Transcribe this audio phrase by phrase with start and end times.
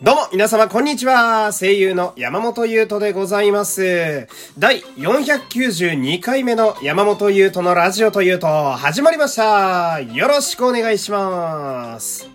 [0.00, 1.50] どうも、皆様、こんにちは。
[1.52, 4.28] 声優の山本優斗でございます。
[4.56, 10.00] 第492回目の山本優斗のラジオというと、始まりました。
[10.00, 12.30] よろしくお願いします。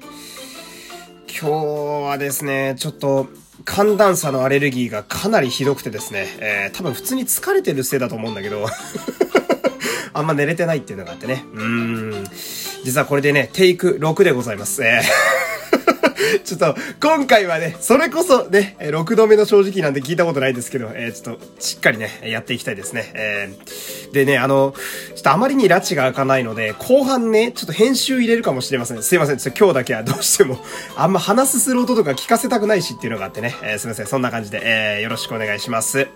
[1.30, 3.28] 今日はですね、ちょっと、
[3.64, 8.68] 寒暖差のアレルギーがかなりひどくてですね、えー、多分普通に疲れてるせいだと思うんだけど、
[10.12, 11.46] あんま寝れてないっていうのがあってね。
[11.54, 12.28] うん。
[12.84, 14.84] 実はこれでね、テイク6でございます。
[14.84, 15.43] えー
[16.44, 23.12] ちょっと、今回はね、それこそね、6度目の正直なんて聞いたことないですけど、えー、ちょっと、しっかりね、やっていきたいですね。
[23.14, 24.74] えー、でね、あの、
[25.16, 29.04] ちょっとあまりに拉致が開かないので、後半ね、ちょっと編集入れるかもしれません。
[29.04, 29.38] すいません。
[29.38, 30.60] ちょっと今日だけはどうしても、
[30.96, 34.08] あんま話すする音とか聞かせたくないしっていうのがあってね、えー、すいません。
[34.08, 36.08] そんな感じで、えー、よろしくお願いします。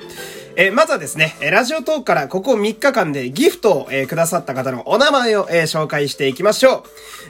[0.60, 6.84] えー、まずはですね、ラジオトークからここ3日間でギフトを、えー、くださった方のお名前を、えー、紹介していきましょ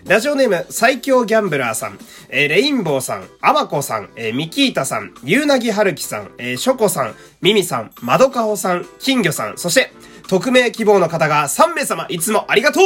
[0.06, 0.10] う。
[0.10, 9.92] ラジオネーム、最強ギャンブラーさん、えー、レインボーさん、アマコさん、えー、ミキータさん、ゆうなぎはるきさん、えー、ショコさん、ミミさん、マドカホさん、金魚さん、そして、
[10.28, 12.84] 匿名希望の方が3名様、いつもありがとう、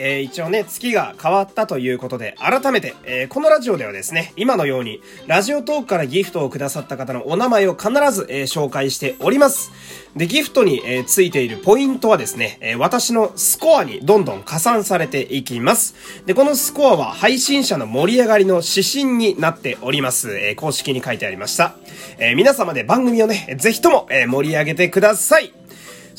[0.00, 9.70] えー、一応ね、月が変わったということで、改めて、えー、このラジオではですね、今のように、ラジオトークからギフトをくださった方のお名前を必ず、えー、紹介しております。
[10.16, 15.94] で、ギフトに、えー、ついているポイントはですね、えー、私のスコアにどんどん加算されていきます。
[16.24, 20.36] で、このスコアは配信者の盛り上がりの指針になっております。
[20.36, 21.74] えー、公式に書いてありました。
[22.18, 25.59] えー、皆様で番組をね、ぜひとも、えー、盛り上げてください。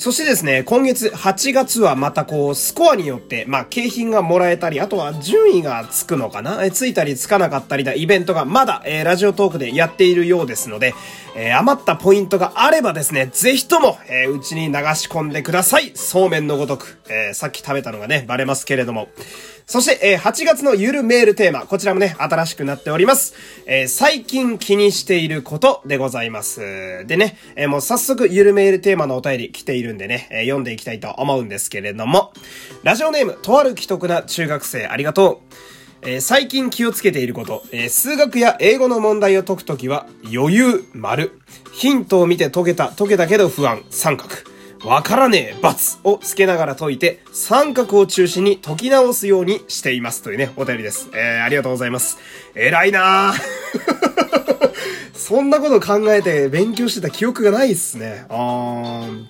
[0.01, 6.65] そしてですね、今月8月はまたこう、スコアによって、まあ、景品がもらえたり、あとは順位がつくのかな？
[6.65, 10.95] えついたりつかなかったりだイベントがまだ、えー、ラジオトークでやっているようですので、
[11.35, 15.91] えー、余ったポイントがあればですね、ぜひとも、えー、うちに流し込んでください。
[15.93, 16.97] そうめんのごとく。
[17.07, 19.09] えー、さっき食べたのがね、バレますけれども。
[19.71, 23.35] そして、えー、8月のゆるメールテーマ、こちらもね、新しくなっております。
[23.65, 27.05] えー、最近気にしていることでございます。
[27.07, 32.33] でね、えー、もう早速ゆるメールテーマのお便り来ているんでね、えー、読んでいきたいと思うんですけれども、
[32.83, 35.55] ラジオネーム、とある既得な中学生、ありがとう。
[36.01, 41.39] えー、最近気をつけていること、えー、数学や英語の問題を解くときは、余裕、丸。
[41.71, 44.50] ヒントを見て解けた、解けたけど不安、三角。
[44.83, 51.09] わからねえ、罰をつけながら解いて、三角を中心に解き直すようにしていますというね、お便りです。
[51.13, 52.17] えー、ありがとうございます。
[52.55, 53.33] 偉いな
[55.13, 58.25] そんなこと考えて勉強してた記憶がないっすね。
[58.29, 59.25] あー。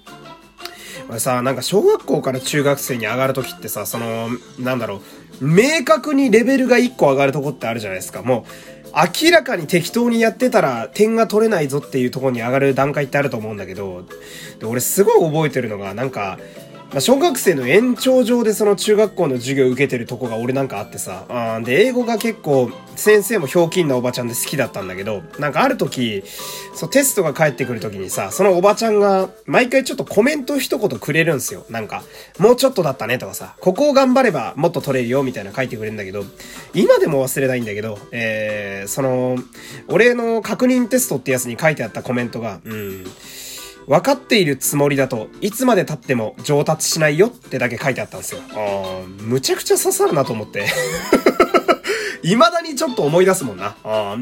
[1.09, 5.01] 俺さ、なんか小学校から中学生に上がるときってさ、その、なんだろ
[5.41, 8.21] う、明確にレベルが1個上がるとこってあるじゃないですか。
[8.21, 14.03] もう、明らかに適当にやってたら点が取れないぞっていうところに上がる段階ってあると思うんだけど、
[14.59, 16.37] で俺すごい覚えてるのが、なんか、
[16.91, 26.21] まあ、小学生の延長上でその中学校の授業を受けてるとこが俺なんかあってさ、あで、英語が結構先生もひょうきんなおばちゃんで好きだったんだけど、なんかある時、
[26.75, 31.65] そうテストが返ってくる時にさ、そのおばちゃんが毎回ちょっとコメント一言くれるんすよ。
[31.69, 32.03] なんか、
[32.39, 36.25] もうちょっとだったねとかさ、ここを頑張ればもっと取れるよみたいな書いてくれるんだけど、
[36.73, 39.37] 今でも忘れないんだけど、えー、その、
[39.87, 43.05] 俺の確認テストってやつに書いてあったコメントが、うん、
[43.87, 48.41] 分かっているつもりだといつまで経っても上達しないよってだけ書いてあったんですよ。
[48.53, 50.67] あむちゃくちゃ刺さるなと思って。
[52.23, 53.75] 未だにちょっと思い出すもんな。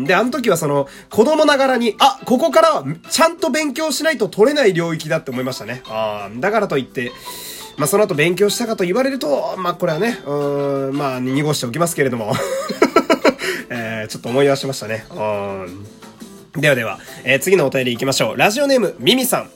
[0.05, 5.83] で、あの時はその、子供ながらに、あ、ここからはちゃんと勉強しないと取れない領域だって思いましたね。
[6.37, 7.11] だからといって、
[7.77, 12.33] まあ、その後勉強したかと言われると、まあ、これはね、うん、まあ、濁しておきますけれども。
[13.71, 15.05] えー、ちょっと思い出しましたね。
[15.11, 15.85] うん
[16.61, 18.37] ではでは、えー、次のお便り行きましょう。
[18.37, 19.49] ラジオネーム、ミミさん。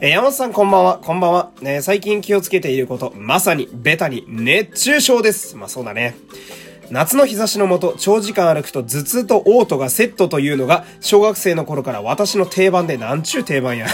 [0.00, 1.50] えー、山本さんこんばんは、こんばんは。
[1.62, 5.56] え、最近気をつけていること、まさに、ベタに、熱中症です。
[5.56, 6.16] まあそうだね。
[6.90, 13.86] 夏の日差しのもと、長時間歩くと頭痛と嘔吐がセットというのが、小学生の頃から私の定番で、なんちゅう定番や。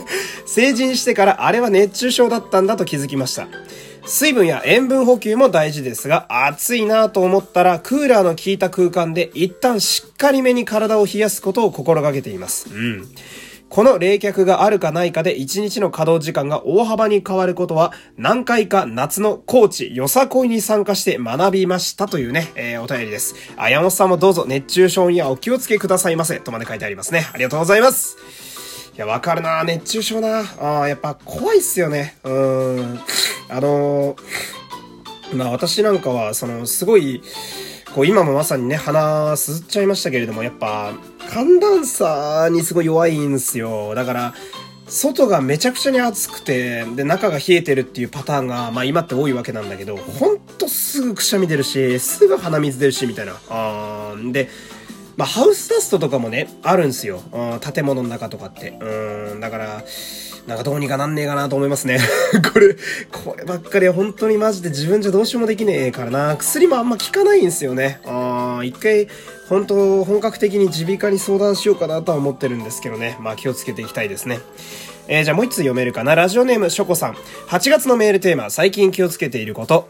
[0.46, 3.48] 成人してからあれは熱中症だったんだと気づきました。
[4.06, 12.68] 水分や塩分補給も大事ですが、暑いなと思ったら、クーラーの効いた空間で一旦しっかりめに体を冷やすことを心がけています。
[12.72, 13.08] うん。
[13.68, 23.34] この冷却があるかないかで一日の稼働時間が大幅に変わることは何回か夏の高知よさこいに参加して学びましたというね、えー、お便りです。
[23.56, 27.26] あ、山本さんもどうぞ熱中症にはお気をつけくださいませとまで書いてありますね。
[27.32, 28.55] ありがとうございます。
[28.96, 32.16] いや、わかるな熱中症なあ、やっぱ怖いっすよね。
[32.24, 32.98] うん。
[33.50, 37.20] あのー、まあ私なんかは、その、すごい、
[37.94, 40.94] こう今もまさにね、鼻すっちゃいましたけれども、やっぱ、
[41.28, 43.94] 寒暖差にすごい弱いんすよ。
[43.94, 44.34] だから、
[44.88, 53.36] 外がめちゃくちゃに暑くて、で、中が冷えてるっていうパターンが、まあ今って多いわけなんだけど、ほんとすぐくしゃみ出るし、すぐ鼻水出るし、みたいな。
[53.50, 54.48] あーで、
[55.16, 57.22] まあハウスダストとかもね、あるんすよ。
[57.32, 58.76] うん建物の中とかって。
[58.80, 59.84] うん、だから、
[60.46, 61.98] なんかどうにかなんねえかなと思いますね。
[62.52, 62.74] これ、
[63.10, 66.36] こればっかりは本当にマジで自分じゃどうしようもできねえからな。
[66.36, 68.00] 薬もあんま効かないんですよね。
[68.04, 69.08] あ一回、
[69.48, 73.16] 本当本格的に耳鼻科に相談しようかなとは思ってるんですけどね。
[73.20, 74.38] まあ気をつけていきたいですね。
[75.08, 76.14] えー、じゃあもう一つ読めるかな。
[76.14, 77.14] ラジオネーム、ショコさん。
[77.48, 79.88] 8月のメールテーマ、最近気をつけていること。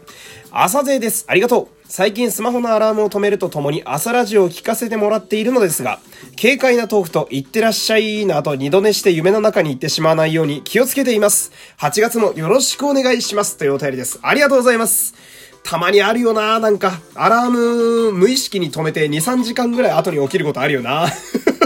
[0.51, 1.25] 朝勢です。
[1.27, 1.76] ありがとう。
[1.89, 5.99] 最近スマホのアラームを止めるとともに朝ラジオを聞かせてもらっているのですが、
[6.39, 11.53] 軽快なトークと行ってらっしゃいなと二度寝して夢の中に行ってしまわないように気をつけています。
[11.79, 13.57] 8月もよろしくお願いします。
[13.57, 14.19] というお便りです。
[14.21, 15.15] ありがとうございます。
[15.63, 21.07] たまにあるよななんか、アラーム無意識に止めて2、3時間ぐらい後に起きることあるよな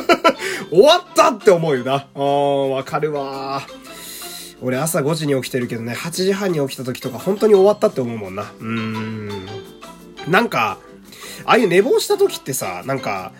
[0.69, 1.93] 終わったって思うよな。
[1.95, 3.63] あー、わかるわ
[4.61, 8.43] 俺朝5時に起きてるけどね、8時半に起きた時とか本当に終わったって思うもんな。
[8.59, 9.60] うーん。
[10.27, 10.77] なんか、
[11.45, 13.31] ああいう寝坊した時ってさ、なんか、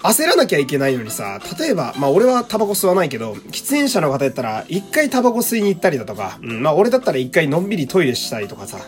[0.00, 8.78] 焦らなきゃいけないのにさ、例えば、まあ俺はタバコ吸わないけど、喫煙者の方やったら、一回タバコ吸いに行ったりだとか、うん、まあ俺だったら一回のんびりトイレしたりとかさ、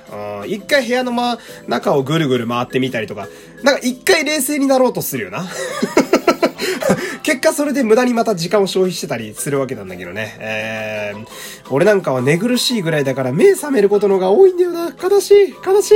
[0.43, 3.27] うん、一回部屋のま、中をぐるぐる回ってみたりとか、
[3.65, 5.47] なんか一回冷静になろうとするよな。
[7.23, 10.37] 結果それで無駄にまた時間を消費してたりするわけなんだけどね。
[10.41, 11.27] えー、
[11.71, 14.91] 俺なんかは寝苦しいぐらいだから目覚めることのが多いんだよな。
[14.91, 15.95] 悲しい、悲しい。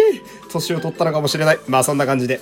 [0.50, 1.59] 年を取ったのかもしれない。
[1.67, 2.41] まあそんな感じで。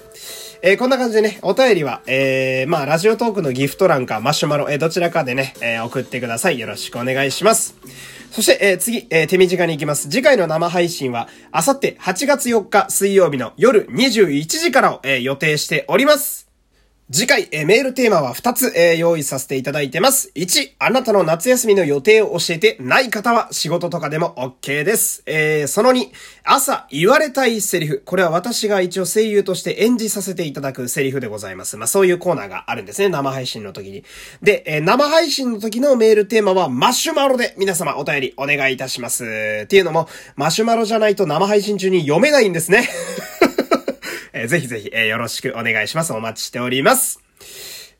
[0.65, 6.61] えー、こんな感じでね、お便りは、えー、まあ、ラジオトークのギフト欄か、マシュマロ、えー、どちらかでね、えー、送ってください。
[6.61, 7.75] よろしくお願いします。
[8.31, 10.09] そして、えー、次、えー、手短に行きます。
[10.09, 16.52] 次回の生配信は、あさって8月4日水曜日の夜21時からを、えー、予定しております。
[17.15, 20.33] 次回、えー、メールテーマは2つ、えー、用意させていただいてます。
[20.35, 25.23] 1、あなたの夏休みの予定を教えてない方は仕事とかでも OK です。
[25.27, 26.09] えー、その2、
[26.43, 28.03] 朝言われたいセリフ。
[28.07, 31.77] これは私が一応声優として演じさせていただくセリフでございます。
[31.77, 33.11] まあそういうコーナーがあるんですね。
[33.11, 34.05] 生配信の時に。
[34.41, 39.27] で、え、生配信の時のメールテーマはマシュマロで皆様お便りお願いいたします。
[39.65, 42.89] っていうのも、マシュマロじゃないと生配信中に読めないんですね。
[44.43, 46.13] えー、ぜひぜひ、えー、よろしくお願いします。
[46.13, 47.21] お待ちしております。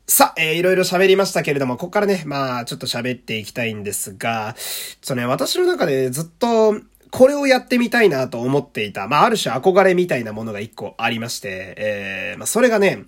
[0.05, 4.61] さあ、えー、いろいろ喋りましたけれども、ここからね、まあ、ちょっと喋っていきたいんですが、ちょ
[5.05, 6.75] っとね、私の中でずっと、
[7.11, 13.05] これをやってみたいなと思っていた、まあ、ある種憧れみたいなものが一個ありまして、えー、まあ、それがね、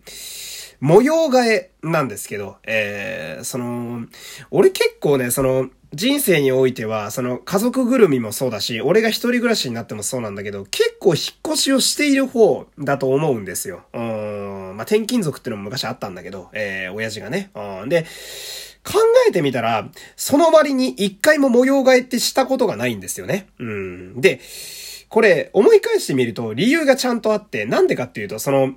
[0.85, 4.05] 模様替えなんですけど、えー、その、
[4.51, 13.81] 俺結構ね、その、人生においては、その家族ぐるみもそうだし、俺が一人暮らしになってもそうなんだけど、結構引っ越しをしている方だと思うんですよ。
[13.93, 14.01] うん。
[14.75, 17.49] まあ、転勤族ってのも昔あったんだけど、えー、親父がね。
[17.55, 17.89] うん。
[17.89, 18.03] で、
[18.83, 23.47] 考えてみたら、その割に一回も模様替えってしたことがないんですよね。
[23.57, 24.21] うん。
[24.21, 24.39] で、
[25.09, 28.73] これ、思い返してみると理由がちゃんとあって、なんでかっていうと、その、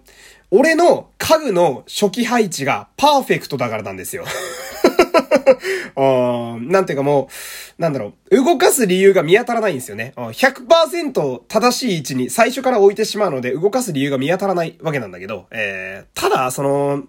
[0.51, 4.25] 俺の家具の初期配置がパーフェクトだからなんですよ。
[5.97, 7.29] なんていうかも
[7.79, 10.13] う、なんだろう、動かす理由が見当たらないんですよね。
[10.17, 17.05] 100%正しい位置に最初から置いてしまうので、動かす理由が見当たらないわけなんだけど、えー、ただ、その、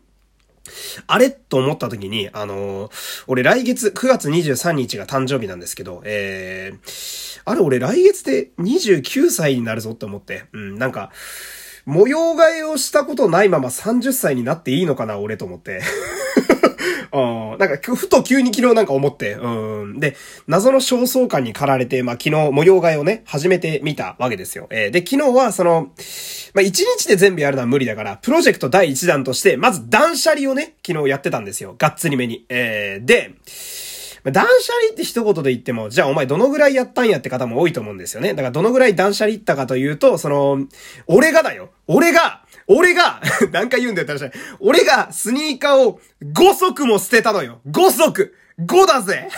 [1.07, 11.11] あれと思った時に、あのー、俺来月9月23日が誕生日なんですけど、えー、あれ俺来月で29歳になるぞって思って、うん、なんか、
[11.85, 15.81] 模様替えをしたことないまま30歳になっていいのかな、俺と思って。
[17.12, 17.57] うん。
[17.57, 20.00] なんか、ふと急に昨日なんか思って、うん。
[20.00, 20.16] で、
[20.48, 24.68] 謎の焦燥感に駆られて、まあ、昨日模様替えをね、始めてみたわけですよ。
[24.69, 25.92] えー、で、昨日はその、
[26.54, 31.76] まあ、1日で全部やるのは無理だから、プロジェクト第1弾として、まず断捨離をね、昨日やってたんですよ。
[31.78, 32.45] がっつりめに。
[32.50, 33.31] えー、で、
[34.23, 38.30] 断捨離って一言で言っても、じゃあお前どのぐらいやったんやって方も多いと思うんですよね。
[38.33, 40.68] だからどのぐらい断捨離ったかというと、その、
[41.07, 41.69] 俺がだよ。
[41.88, 43.21] 俺が、俺が、
[43.52, 47.61] 何回言うんだよって話俺がスニーカーを5足も捨てたのよ。
[47.69, 49.30] 5足 !5 だぜ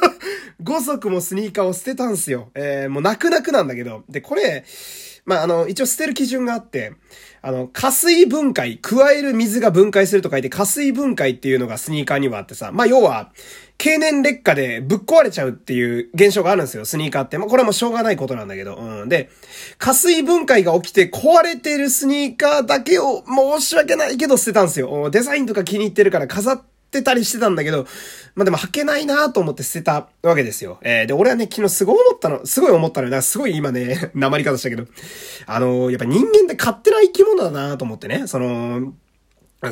[0.62, 2.50] 5足もスニーカーを捨てたんすよ。
[2.54, 4.04] えー、もう泣く泣くなんだけど。
[4.08, 4.64] で、これ、
[5.24, 6.92] まあ、あの、一応捨てる基準があって、
[7.42, 13.32] あの、加水分解、加える水が分解すると書いて、加水分解っていうのがスニーカーにはあってさ、まあ、要は、
[13.78, 17.38] 経年劣化でぶっ壊れちゃうっていう現象があるんですよ、スニーカーって。
[17.38, 18.76] まあ、これはもうしょうがないことなんだけど。
[18.76, 19.08] うん。
[19.08, 19.30] で、
[19.78, 25.08] 加水分解が起きて壊れてるスニーカーだけを申し訳ないけど捨てたんですよ。
[25.10, 27.86] デザインとか気に入ってるから飾ってってたりしてたんだけど、
[28.34, 30.78] まあ、でも履けないなと思って捨てたわけですよ。
[30.82, 33.10] えー、で、俺はね、昨日すごい思ったの、すごい思ったのよ。
[33.10, 34.86] だからすごい今ね、 鉛り方したけど、
[35.46, 38.92] あのー、やっぱ人間って勝手な生き物だなと思ってね、その、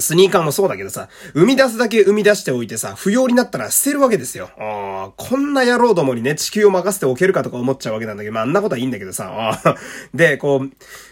[0.01, 4.51] スニーカーもそうだけどさ、生み出すだけ生み出しておいてさ、不要になったら捨てるわけですよ。
[4.59, 9.59] あこんな野郎どもにね、地球を任せておけるかとか思っちゃうわけなんだけど、まあ、あんなことはいいんだけどさ、
[10.13, 10.71] で、こう、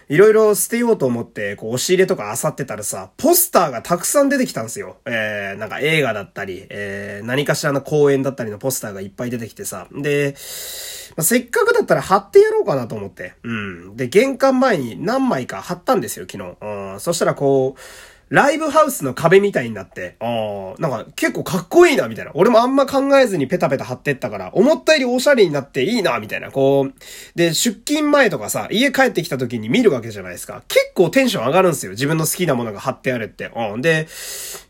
[0.09, 4.99] いろいろ捨てようと思って、こう、押し入れとか漁ってたらさ、ポスターがたくさん出てきたんですよ。
[5.07, 10.37] えー、なんか映画だったり、えー、何かしらの公演だったりのポスターがいっぱい出てきてさ、で、
[11.17, 13.35] まあ、せっかくだったら貼ってやろうかなと思って。
[13.43, 13.97] うん。
[13.97, 16.57] で、玄関前に何枚か貼ったんですよ、昨日。
[16.61, 17.01] うん。
[17.01, 17.81] そしたらこう、
[18.29, 22.33] ライブハウスの壁みたいになって、ああ、なんか結構かっこいいな、みたいな。
[22.35, 26.51] 俺もあんま考えずにペタペタ貼ってったから、思ったよりおしゃれになっていいな、みたいな。
[26.51, 26.95] こう、
[27.37, 30.65] で、出勤前とかさ、家帰ってきた時に見るわけじゃないですか。
[30.67, 31.93] 結構テンション上がるんですよ。
[31.93, 33.53] 自分の好きなものが貼ってあるって。
[33.55, 33.81] うん。
[33.81, 34.09] で、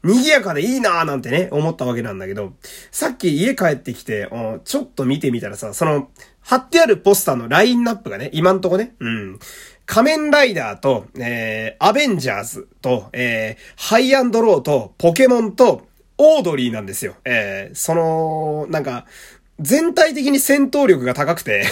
[0.05, 2.53] 賑やかでいいななんてね、思ったわけなんだけど、
[2.91, 6.11] さっき家帰ってきて、うん、ちょっと見てみたらさ、その、
[6.43, 9.39] 貼ってあるポスターのラインナップがね、今んとこね、うん。
[9.87, 15.87] 仮面ライダーと、えー、アベンジャーズと、えー、ハイアンドローと、ポケモンと、
[16.19, 17.15] オードリーなんですよ。
[17.25, 19.07] えー、その、なんか、
[19.61, 21.65] 全体的に戦闘力が高くて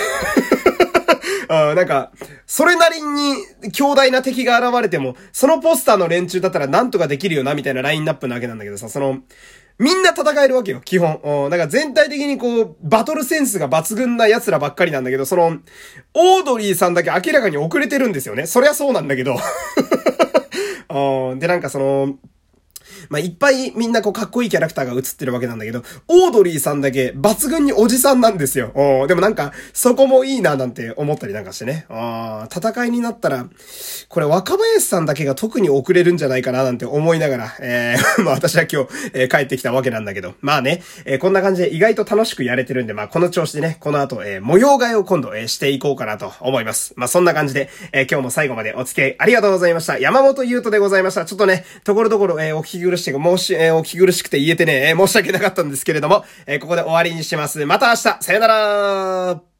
[1.48, 2.12] あなんか、
[2.46, 3.36] それなりに
[3.72, 9.18] 強大な敵が現れても、そのポスターの連中だったらなんとかできるよな、みたいなラインナップなわけなんだけどさ、その、
[9.78, 11.20] みんな戦えるわけよ、基本。
[11.24, 11.50] うん。
[11.50, 15.58] だから全体的にこう、バトルセンスが抜群な奴らばっかりなんだけど、その、
[16.14, 18.46] オードリーさんだけ明らかに遅れてるんですよね。
[18.46, 19.36] そりゃそうなんだけど。
[21.38, 22.14] で、なんかその、
[23.08, 28.72] まあ、いっぱいみんなこうかっこいいキャラクターが映ってるわけなんだけど、オードリーさんだけ抜群におじさんなんですよ。
[29.08, 31.86] でもなんか、そこもいいななんて思ったりなんかしてね。
[31.88, 33.46] あ戦いになったら、
[34.08, 46.94] これ若林さんだけが特に遅れるんじゃないかななんて思いながら、えー、 まあ私は今日、えー、帰ってきたわけなんだけど、まあね、えー、こんな感じで意外と楽しくやれてるんで、まあこの調子でね、この後、えー、模様替えを今度、えー、していこうかなと思います。
[46.96, 49.98] まあそんな感じで、えー、今日も最後までお付き合いありがとうございました。
[49.98, 51.24] 山本優斗でございました。
[51.24, 57.64] ちょっとね、ところどころ、えー、お聞き苦しい申し、えー、お聞き苦しくて言えてね、えー、申し訳なかったんですけれども、えー、ここで終わりにします。
[57.66, 59.53] また明日さよなら